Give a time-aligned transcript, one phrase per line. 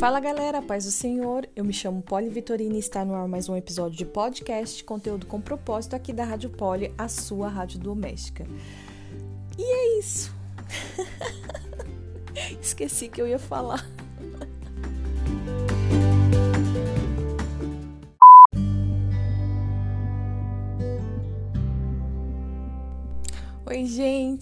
[0.00, 1.46] Fala galera, paz do Senhor.
[1.54, 5.26] Eu me chamo Poli Vitorina e está no ar mais um episódio de podcast, conteúdo
[5.26, 8.46] com propósito aqui da Rádio Poli, a sua rádio doméstica.
[9.58, 10.34] E é isso.
[12.62, 13.86] Esqueci que eu ia falar.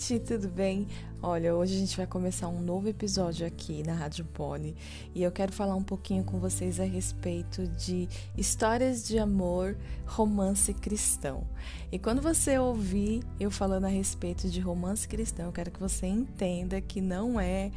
[0.09, 0.87] Gente, tudo bem?
[1.21, 4.75] Olha, hoje a gente vai começar um novo episódio aqui na Rádio Poli
[5.15, 10.73] e eu quero falar um pouquinho com vocês a respeito de histórias de amor, romance
[10.73, 11.45] cristão.
[11.91, 16.07] E quando você ouvir eu falando a respeito de romance cristão, eu quero que você
[16.07, 17.73] entenda que não é,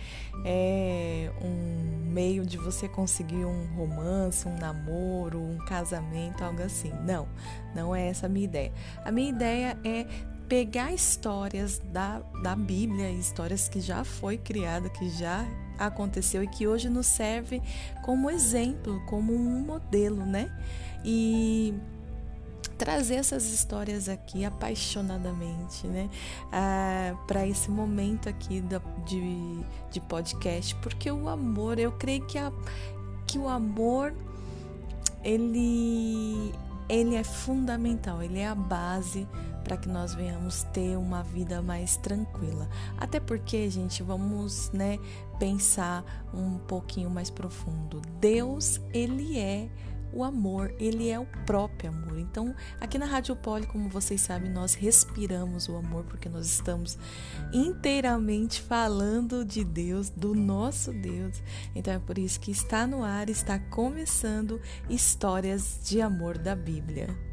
[0.45, 6.93] é um meio de você conseguir um romance, um namoro, um casamento, algo assim.
[7.05, 7.27] Não,
[7.75, 8.71] não é essa a minha ideia.
[9.03, 10.05] A minha ideia é
[10.51, 15.47] pegar histórias da, da Bíblia, histórias que já foi criada, que já
[15.79, 17.61] aconteceu e que hoje nos serve
[18.03, 20.51] como exemplo, como um modelo, né?
[21.05, 21.73] E
[22.77, 26.09] trazer essas histórias aqui apaixonadamente, né?
[26.51, 32.37] Ah, para esse momento aqui da, de, de podcast, porque o amor, eu creio que,
[32.37, 32.51] a,
[33.25, 34.13] que o amor
[35.23, 36.53] ele,
[36.89, 39.25] ele é fundamental, ele é a base
[39.63, 42.69] para que nós venhamos ter uma vida mais tranquila.
[42.97, 44.97] Até porque, gente, vamos, né,
[45.39, 48.01] pensar um pouquinho mais profundo.
[48.19, 49.69] Deus, ele é
[50.13, 52.19] o amor, ele é o próprio amor.
[52.19, 56.97] Então, aqui na Rádio Poli, como vocês sabem, nós respiramos o amor porque nós estamos
[57.53, 61.41] inteiramente falando de Deus, do nosso Deus.
[61.73, 64.59] Então é por isso que está no ar, está começando
[64.89, 67.30] histórias de amor da Bíblia.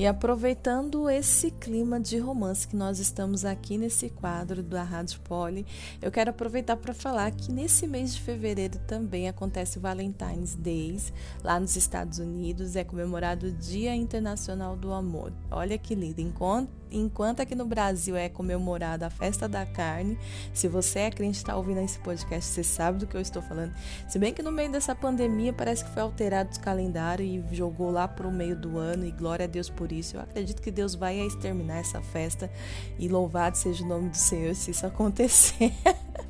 [0.00, 5.66] E aproveitando esse clima de romance que nós estamos aqui nesse quadro da Rádio Poli,
[6.00, 11.12] eu quero aproveitar para falar que nesse mês de fevereiro também acontece o Valentine's Days,
[11.44, 15.34] lá nos Estados Unidos, é comemorado o Dia Internacional do Amor.
[15.50, 20.18] Olha que lindo, enquanto enquanto aqui no Brasil é comemorada a festa da carne,
[20.52, 23.42] se você é crente e está ouvindo esse podcast, você sabe do que eu estou
[23.42, 23.72] falando.
[24.08, 27.90] Se bem que no meio dessa pandemia parece que foi alterado o calendário e jogou
[27.90, 30.16] lá para o meio do ano, e glória a Deus por isso.
[30.16, 32.50] Eu acredito que Deus vai exterminar essa festa
[32.98, 35.72] e louvado seja o nome do Senhor se isso acontecer.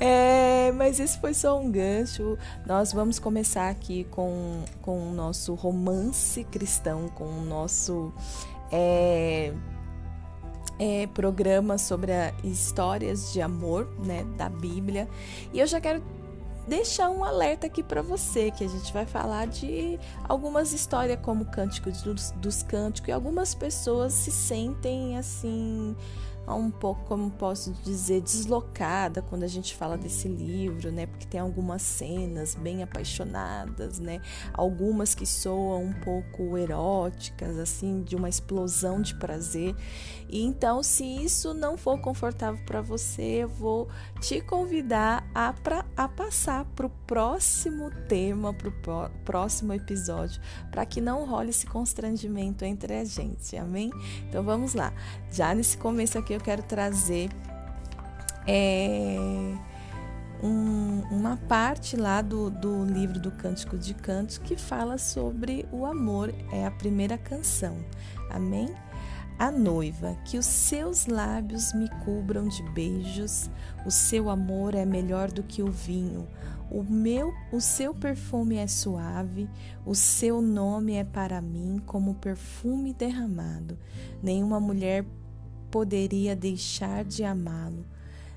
[0.00, 2.36] É, mas esse foi só um gancho.
[2.66, 8.12] Nós vamos começar aqui com, com o nosso romance cristão, com o nosso
[8.72, 9.52] é,
[10.78, 12.12] é, programa sobre
[12.42, 15.08] histórias de amor, né, da Bíblia.
[15.52, 16.02] E eu já quero
[16.66, 21.44] deixar um alerta aqui para você que a gente vai falar de algumas histórias como
[21.44, 25.94] Cântico dos, dos Cânticos e algumas pessoas se sentem assim
[26.48, 31.06] um pouco, como posso dizer, deslocada quando a gente fala desse livro, né?
[31.06, 34.20] Porque tem algumas cenas bem apaixonadas, né?
[34.52, 39.74] Algumas que soam um pouco eróticas, assim, de uma explosão de prazer.
[40.28, 43.88] E então, se isso não for confortável para você, eu vou
[44.20, 50.86] te convidar a, pra, a passar para o próximo tema, para o próximo episódio, para
[50.86, 53.90] que não role esse constrangimento entre a gente, amém?
[54.28, 54.92] Então vamos lá.
[55.30, 57.30] Já nesse começo aqui eu quero trazer
[58.46, 59.16] é,
[60.42, 65.86] um, uma parte lá do, do livro do Cântico de Cantos que fala sobre o
[65.86, 67.76] amor, é a primeira canção,
[68.30, 68.74] amém?
[69.38, 73.50] a noiva, que os seus lábios me cubram de beijos,
[73.84, 76.28] o seu amor é melhor do que o vinho,
[76.70, 79.48] o meu, o seu perfume é suave,
[79.84, 83.76] o seu nome é para mim como perfume derramado.
[84.22, 85.04] Nenhuma mulher
[85.72, 87.84] poderia deixar de amá-lo.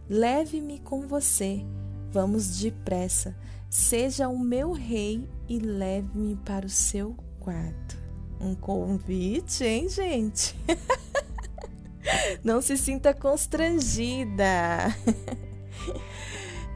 [0.10, 1.64] Leve-me com você,
[2.10, 3.36] vamos depressa.
[3.70, 7.98] Seja o meu rei e leve-me para o seu quarto.
[8.40, 10.56] Um convite, hein, gente?
[12.42, 14.96] Não se sinta constrangida.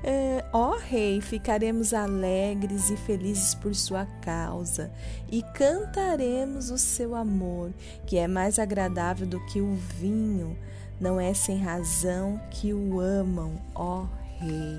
[0.01, 4.92] É, ó Rei, ficaremos alegres e felizes por sua causa,
[5.30, 7.74] e cantaremos o seu amor,
[8.06, 10.57] que é mais agradável do que o vinho.
[11.00, 14.06] Não é sem razão que o amam, ó
[14.40, 14.78] Rei.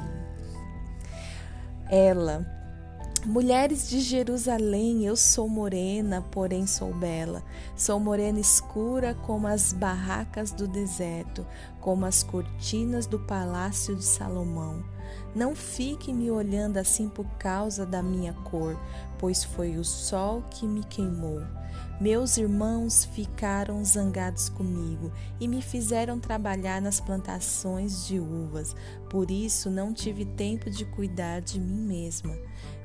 [1.90, 2.46] Ela,
[3.26, 7.42] Mulheres de Jerusalém, eu sou morena, porém sou bela.
[7.76, 11.46] Sou morena escura como as barracas do deserto,
[11.82, 14.82] como as cortinas do palácio de Salomão.
[15.34, 18.78] Não fique me olhando assim por causa da minha cor,
[19.18, 21.40] pois foi o sol que me queimou.
[22.00, 28.74] Meus irmãos ficaram zangados comigo e me fizeram trabalhar nas plantações de uvas,
[29.10, 32.34] por isso não tive tempo de cuidar de mim mesma.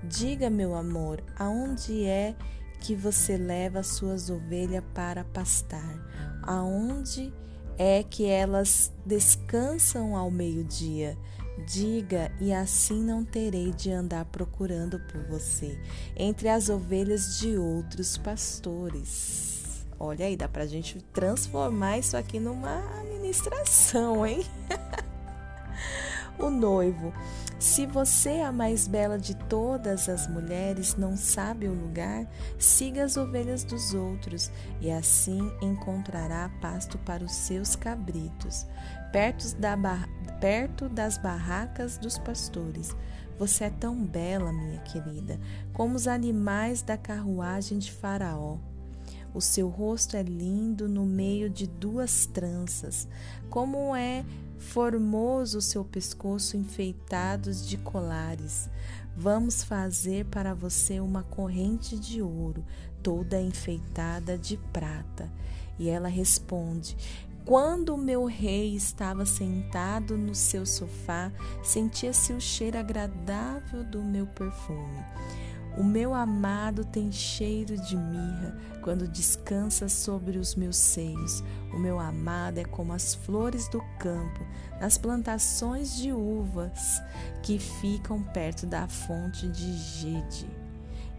[0.03, 2.35] Diga, meu amor, aonde é
[2.81, 5.97] que você leva as suas ovelhas para pastar?
[6.43, 7.33] Aonde
[7.77, 11.17] é que elas descansam ao meio-dia?
[11.57, 15.79] Diga, e assim não terei de andar procurando por você
[16.15, 19.85] entre as ovelhas de outros pastores.
[19.97, 24.45] Olha aí, dá pra gente transformar isso aqui numa administração, hein?
[26.37, 27.13] o noivo.
[27.57, 32.27] Se você é a mais bela de todas as mulheres, não sabe o lugar,
[32.59, 34.51] siga as ovelhas dos outros
[34.81, 38.67] e assim encontrará pasto para os seus cabritos,
[39.15, 40.09] perto, da bar...
[40.41, 42.93] perto das barracas dos pastores.
[43.39, 45.39] Você é tão bela, minha querida,
[45.71, 48.57] como os animais da carruagem de Faraó.
[49.33, 53.07] O seu rosto é lindo no meio de duas tranças,
[53.49, 54.25] como é
[54.57, 58.69] formoso o seu pescoço enfeitados de colares.
[59.15, 62.65] Vamos fazer para você uma corrente de ouro,
[63.01, 65.31] toda enfeitada de prata.
[65.79, 66.97] E ela responde:
[67.45, 71.31] Quando o meu rei estava sentado no seu sofá,
[71.61, 75.05] sentia-se o cheiro agradável do meu perfume.
[75.77, 81.43] O meu amado tem cheiro de mirra quando descansa sobre os meus seios.
[81.71, 84.43] O meu amado é como as flores do campo,
[84.81, 86.99] nas plantações de uvas
[87.43, 90.47] que ficam perto da fonte de Gede.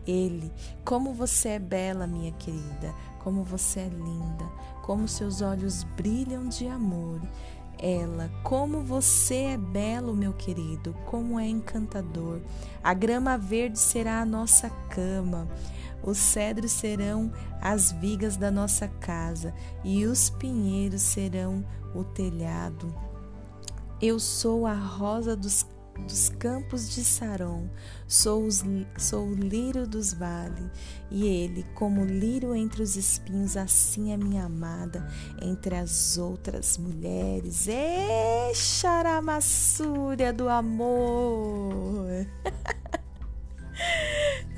[0.07, 0.53] Ele,
[0.85, 4.45] como você é bela, minha querida, como você é linda,
[4.83, 7.21] como seus olhos brilham de amor
[7.79, 8.31] ela.
[8.43, 12.41] Como você é belo, meu querido, como é encantador.
[12.83, 15.49] A grama verde será a nossa cama.
[16.03, 21.65] Os cedros serão as vigas da nossa casa e os pinheiros serão
[21.95, 22.95] o telhado.
[24.01, 25.67] Eu sou a rosa dos
[26.03, 27.69] dos campos de Saron,
[28.07, 28.63] sou, os,
[28.97, 30.71] sou o lírio dos vales,
[31.11, 35.07] e ele, como lírio entre os espinhos, assim é minha amada
[35.41, 37.69] entre as outras mulheres.
[37.69, 42.27] Ê, charamassúria do amor!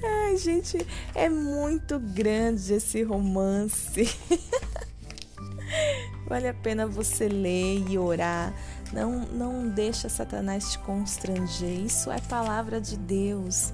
[0.02, 4.08] Ai, gente, é muito grande esse romance.
[6.28, 8.54] vale a pena você ler e orar
[8.92, 11.80] não, não deixa Satanás te constranger.
[11.84, 13.72] Isso é palavra de Deus.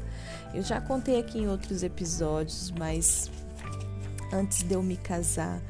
[0.52, 3.31] Eu já contei aqui em outros episódios, mas
[4.32, 5.61] antes de eu me casar,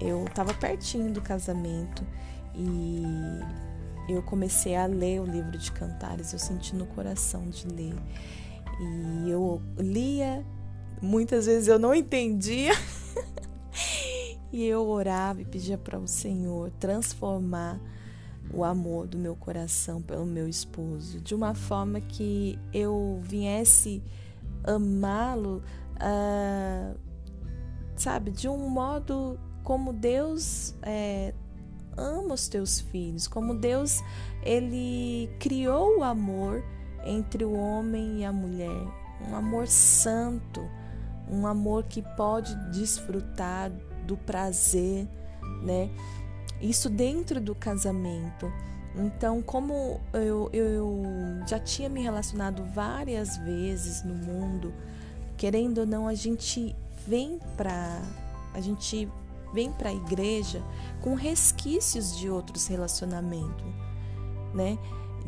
[0.00, 2.04] eu estava pertinho do casamento
[2.54, 6.32] e eu comecei a ler o livro de Cantares.
[6.32, 7.94] Eu senti no coração de ler.
[8.80, 10.44] E eu lia,
[11.00, 12.72] muitas vezes eu não entendia.
[14.52, 17.80] e eu orava e pedia para o Senhor transformar
[18.52, 24.02] o amor do meu coração pelo meu esposo, de uma forma que eu viesse
[24.64, 25.62] amá-lo,
[25.96, 26.98] uh,
[27.96, 31.32] sabe, de um modo como Deus é,
[31.96, 34.02] ama os teus filhos, como Deus
[34.42, 36.62] ele criou o amor
[37.04, 38.86] entre o homem e a mulher,
[39.28, 40.60] um amor santo,
[41.28, 43.70] um amor que pode desfrutar
[44.06, 45.06] do prazer,
[45.62, 45.90] né?
[46.62, 48.50] Isso dentro do casamento.
[48.94, 51.02] Então, como eu, eu
[51.46, 54.72] já tinha me relacionado várias vezes no mundo,
[55.36, 56.74] querendo ou não, a gente
[57.06, 58.00] vem para
[58.54, 59.08] a gente
[59.52, 60.62] vem para a igreja
[61.00, 63.66] com resquícios de outros relacionamentos,
[64.54, 64.78] né?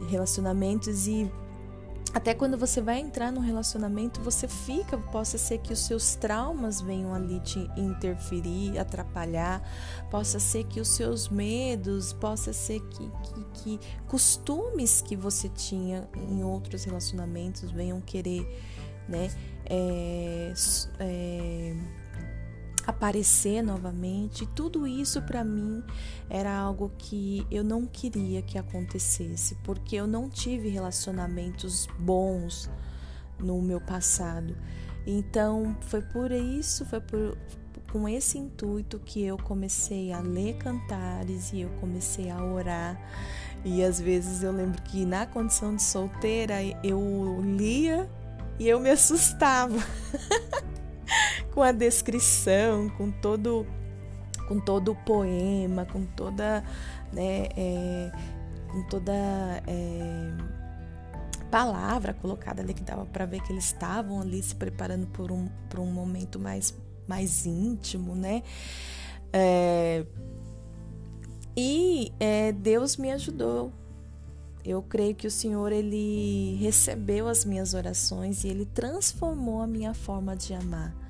[0.09, 1.31] Relacionamentos e
[2.15, 6.81] até quando você vai entrar num relacionamento, você fica, possa ser que os seus traumas
[6.81, 9.61] venham ali te interferir, atrapalhar,
[10.13, 16.09] possa ser que os seus medos, possa ser que, que, que costumes que você tinha
[16.15, 18.47] em outros relacionamentos venham querer,
[19.09, 19.29] né?
[19.67, 20.53] É,
[21.01, 21.77] é,
[22.87, 24.47] aparecer novamente.
[24.47, 25.83] Tudo isso para mim
[26.29, 32.71] era algo que eu não queria que acontecesse, porque eu não tive relacionamentos bons
[33.39, 34.57] no meu passado.
[35.07, 37.37] Então, foi por isso, foi por
[37.95, 43.01] com esse intuito que eu comecei a ler cantares e eu comecei a orar.
[43.65, 48.11] E às vezes eu lembro que na condição de solteira eu lia
[48.59, 49.79] e eu me assustava.
[51.55, 53.65] com a descrição, com todo
[54.49, 56.63] com todo o poema, com toda,
[57.13, 58.13] né, é,
[58.71, 59.13] com toda
[59.67, 60.33] é,
[61.51, 65.49] palavra colocada ali que dava para ver que eles estavam ali se preparando por um,
[65.71, 66.75] por um momento mais,
[67.07, 68.43] mais íntimo, né?
[69.33, 70.05] É,
[71.57, 73.73] e é, Deus me ajudou.
[74.65, 79.95] Eu creio que o Senhor ele recebeu as minhas orações e ele transformou a minha
[79.95, 81.04] forma de amar.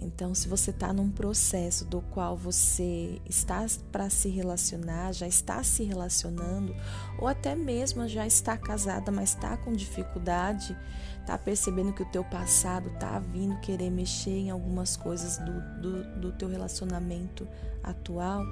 [0.00, 5.62] Então, se você está num processo do qual você está para se relacionar, já está
[5.64, 6.74] se relacionando,
[7.18, 10.76] ou até mesmo já está casada, mas está com dificuldade,
[11.20, 16.20] está percebendo que o teu passado está vindo querer mexer em algumas coisas do, do,
[16.20, 17.46] do teu relacionamento
[17.82, 18.44] atual,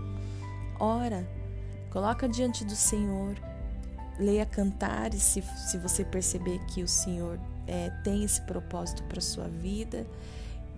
[0.81, 1.25] ora,
[1.93, 3.37] coloca diante do Senhor,
[4.19, 7.39] leia cantares se, se você perceber que o Senhor
[7.69, 10.05] é, tem esse propósito para sua vida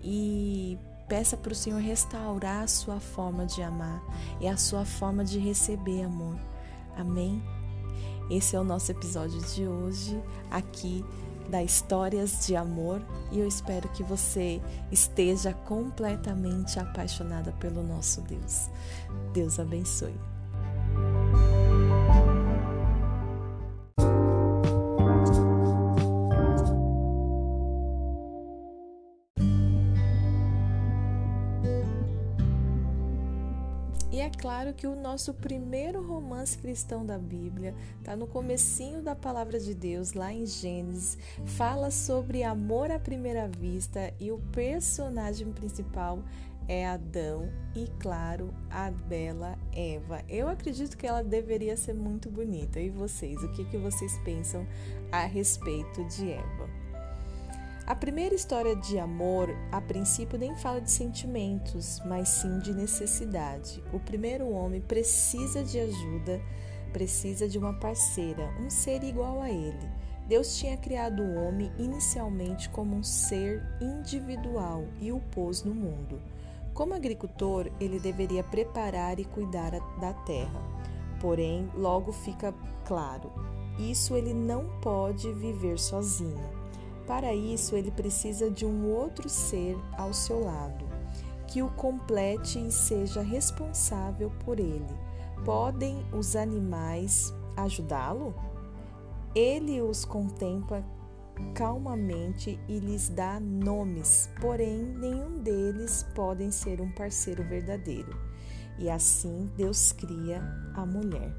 [0.03, 0.77] e
[1.07, 4.01] peça para o Senhor restaurar a sua forma de amar
[4.39, 6.37] e a sua forma de receber amor.
[6.95, 7.41] Amém?
[8.29, 11.03] Esse é o nosso episódio de hoje, aqui
[11.49, 13.01] da Histórias de Amor,
[13.31, 18.69] e eu espero que você esteja completamente apaixonada pelo nosso Deus.
[19.33, 20.38] Deus abençoe.
[34.69, 39.73] Claro que o nosso primeiro romance cristão da Bíblia está no comecinho da palavra de
[39.73, 46.19] Deus, lá em Gênesis, fala sobre amor à primeira vista e o personagem principal
[46.67, 50.23] é Adão e, claro, a bela Eva.
[50.29, 52.79] Eu acredito que ela deveria ser muito bonita.
[52.79, 54.67] E vocês, o que, que vocês pensam
[55.11, 56.78] a respeito de Eva?
[57.89, 63.83] A primeira história de amor, a princípio, nem fala de sentimentos, mas sim de necessidade.
[63.91, 66.39] O primeiro homem precisa de ajuda,
[66.93, 69.89] precisa de uma parceira, um ser igual a ele.
[70.27, 76.21] Deus tinha criado o homem inicialmente como um ser individual e o pôs no mundo.
[76.75, 80.61] Como agricultor, ele deveria preparar e cuidar da terra.
[81.19, 82.53] Porém, logo fica
[82.85, 83.31] claro,
[83.79, 86.58] isso ele não pode viver sozinho.
[87.09, 90.85] Para isso, ele precisa de um outro ser ao seu lado,
[91.47, 94.85] que o complete e seja responsável por ele.
[95.43, 98.35] Podem os animais ajudá-lo?
[99.33, 100.85] Ele os contempla
[101.55, 108.15] calmamente e lhes dá nomes, porém nenhum deles podem ser um parceiro verdadeiro.
[108.77, 110.43] E assim Deus cria
[110.75, 111.35] a mulher.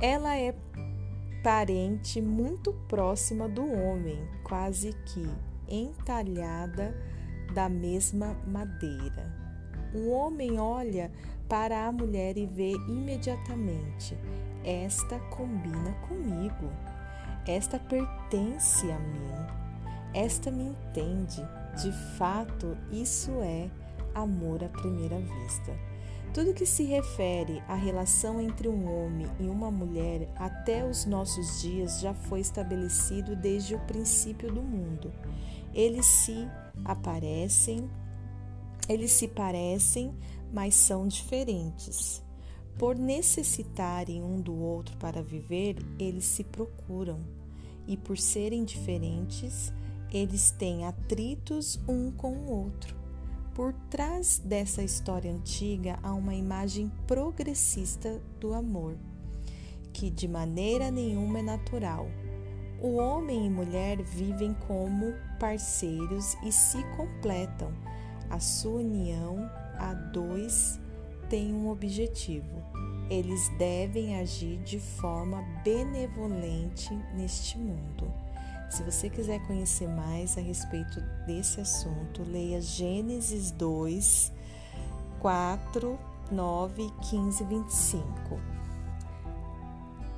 [0.00, 0.54] Ela é
[1.46, 5.24] parente muito próxima do homem, quase que
[5.68, 6.92] entalhada
[7.54, 9.32] da mesma madeira.
[9.94, 11.08] O homem olha
[11.48, 14.18] para a mulher e vê imediatamente:
[14.64, 16.68] esta combina comigo,
[17.46, 19.30] esta pertence a mim,
[20.12, 21.40] esta me entende.
[21.80, 23.70] De fato, isso é
[24.16, 25.95] amor à primeira vista.
[26.36, 31.62] Tudo que se refere à relação entre um homem e uma mulher até os nossos
[31.62, 35.10] dias já foi estabelecido desde o princípio do mundo.
[35.72, 36.46] Eles se
[36.84, 37.90] aparecem,
[38.86, 40.14] eles se parecem,
[40.52, 42.22] mas são diferentes.
[42.78, 47.18] Por necessitarem um do outro para viver, eles se procuram,
[47.86, 49.72] e por serem diferentes,
[50.12, 53.05] eles têm atritos um com o outro.
[53.56, 58.98] Por trás dessa história antiga há uma imagem progressista do amor,
[59.94, 62.06] que de maneira nenhuma é natural.
[62.82, 67.72] O homem e mulher vivem como parceiros e se completam.
[68.28, 70.78] A sua união a dois
[71.30, 72.62] tem um objetivo.
[73.08, 78.25] Eles devem agir de forma benevolente neste mundo.
[78.68, 84.32] Se você quiser conhecer mais a respeito desse assunto, leia Gênesis 2,
[85.20, 85.98] 4,
[86.30, 88.40] 9, 15 e 25.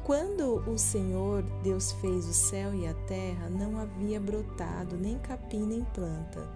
[0.02, 5.66] Quando o Senhor Deus fez o céu e a terra, não havia brotado nem capim
[5.66, 6.48] nem planta,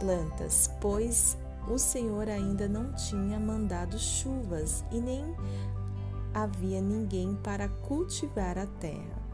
[0.00, 5.24] plantas, pois o Senhor ainda não tinha mandado chuvas e nem
[6.34, 9.29] havia ninguém para cultivar a terra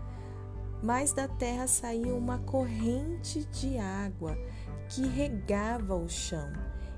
[0.82, 4.36] mas da terra saía uma corrente de água
[4.88, 6.52] que regava o chão.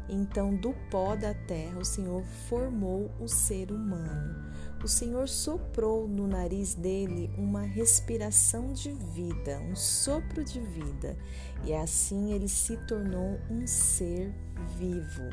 [0.08, 4.48] Então, do pó da terra, o Senhor formou o ser humano.
[4.82, 11.16] O Senhor soprou no nariz dele uma respiração de vida, um sopro de vida,
[11.64, 14.32] e assim ele se tornou um ser
[14.78, 15.28] vivo.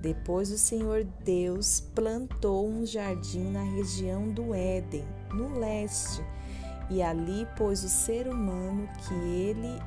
[0.00, 5.04] Depois, o Senhor Deus plantou um jardim na região do Éden,
[5.34, 6.22] no leste
[6.90, 9.78] e ali pôs o ser humano que ele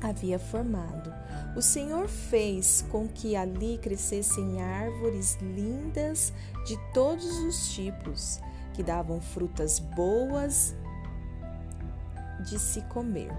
[0.00, 1.12] havia formado.
[1.56, 6.32] O Senhor fez com que ali crescessem árvores lindas
[6.66, 8.40] de todos os tipos,
[8.74, 10.74] que davam frutas boas
[12.48, 13.32] de se comer.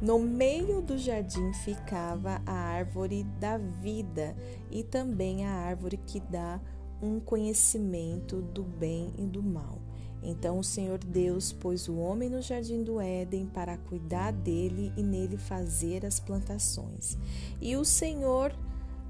[0.00, 4.36] No meio do jardim ficava a árvore da vida
[4.70, 6.60] e também a árvore que dá
[7.00, 9.81] um conhecimento do bem e do mal.
[10.22, 15.02] Então o Senhor Deus pôs o homem no jardim do Éden para cuidar dele e
[15.02, 17.18] nele fazer as plantações.
[17.60, 18.54] E o Senhor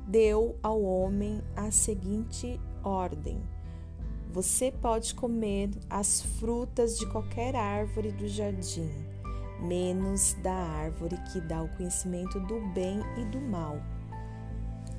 [0.06, 3.42] deu ao homem a seguinte ordem:
[4.32, 8.90] Você pode comer as frutas de qualquer árvore do jardim,
[9.60, 13.76] menos da árvore que dá o conhecimento do bem e do mal.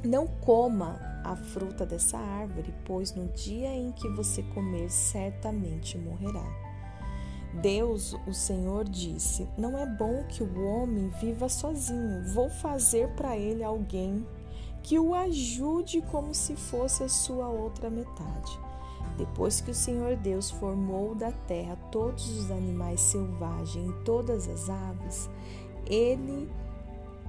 [0.03, 6.43] Não coma a fruta dessa árvore, pois no dia em que você comer, certamente morrerá.
[7.61, 12.27] Deus, o Senhor, disse: Não é bom que o homem viva sozinho.
[12.33, 14.27] Vou fazer para ele alguém
[14.81, 18.59] que o ajude como se fosse a sua outra metade.
[19.17, 24.69] Depois que o Senhor Deus formou da terra todos os animais selvagens e todas as
[24.69, 25.29] aves,
[25.85, 26.49] ele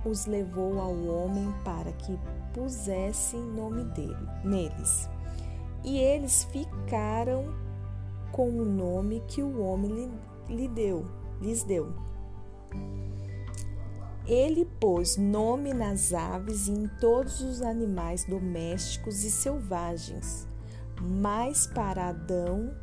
[0.05, 2.19] os levou ao homem para que
[2.55, 5.09] pusesse nome dele neles.
[5.85, 7.53] E eles ficaram
[8.33, 9.93] com o nome que o homem
[10.49, 11.05] lhe, lhe deu,
[11.43, 11.93] lhes deu.
[14.27, 20.49] Ele pôs nome nas aves e em todos os animais domésticos e selvagens.
[20.99, 22.75] Mas para Adão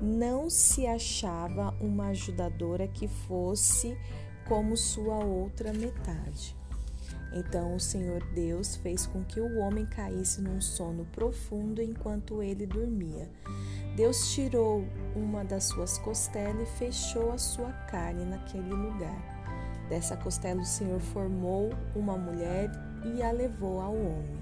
[0.00, 3.96] não se achava uma ajudadora que fosse
[4.48, 6.57] como sua outra metade.
[7.32, 12.66] Então o Senhor Deus fez com que o homem caísse num sono profundo enquanto ele
[12.66, 13.28] dormia.
[13.96, 19.38] Deus tirou uma das suas costelas e fechou a sua carne naquele lugar.
[19.88, 22.70] Dessa costela o Senhor formou uma mulher
[23.04, 24.38] e a levou ao homem.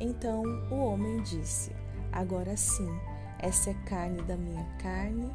[0.00, 1.72] Então o homem disse:
[2.12, 2.88] Agora sim,
[3.38, 5.30] essa é carne da minha carne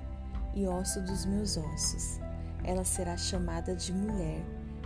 [0.53, 2.19] e osso dos meus ossos.
[2.63, 4.43] Ela será chamada de mulher,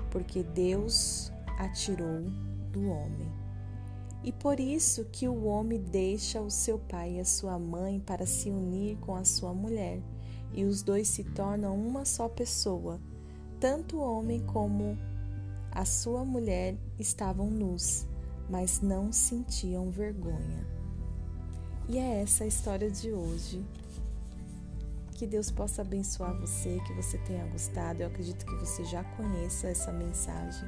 [0.10, 2.22] porque Deus a tirou
[2.72, 3.32] do homem.
[4.24, 8.26] E por isso que o homem deixa o seu pai e a sua mãe para
[8.26, 10.02] se unir com a sua mulher,
[10.52, 13.00] e os dois se tornam uma só pessoa.
[13.60, 14.98] Tanto o homem como
[15.72, 18.08] a sua mulher estavam nus,
[18.50, 20.65] mas não sentiam vergonha.
[21.88, 23.63] E é essa a história de hoje.
[25.12, 28.02] Que Deus possa abençoar você, que você tenha gostado.
[28.02, 30.68] Eu acredito que você já conheça essa mensagem.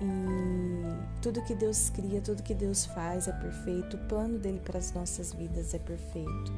[0.00, 4.78] E tudo que Deus cria, tudo que Deus faz é perfeito, o plano dele para
[4.78, 6.52] as nossas vidas é perfeito.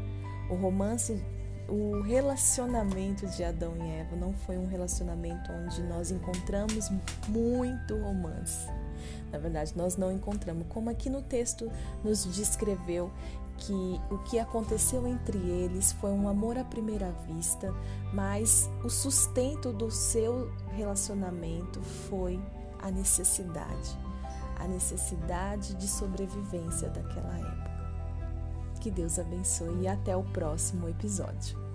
[0.50, 1.22] O romance,
[1.68, 6.90] o relacionamento de Adão e Eva não foi um relacionamento onde nós encontramos
[7.28, 8.66] muito romance.
[9.32, 11.70] Na verdade, nós não encontramos, como aqui no texto
[12.04, 13.10] nos descreveu
[13.56, 17.72] que o que aconteceu entre eles foi um amor à primeira vista,
[18.12, 22.40] mas o sustento do seu relacionamento foi
[22.82, 23.98] a necessidade,
[24.58, 27.70] a necessidade de sobrevivência daquela época.
[28.80, 31.69] Que Deus abençoe e até o próximo episódio.